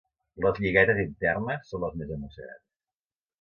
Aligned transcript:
Les 0.45 0.61
lliguetes 0.63 1.01
internes 1.03 1.69
són 1.73 1.85
les 1.85 1.99
més 2.01 2.15
emocionants. 2.17 2.65